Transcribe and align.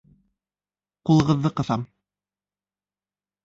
Ҡулығыҙҙы 1.11 1.53
ҡыҫам. 1.61 1.87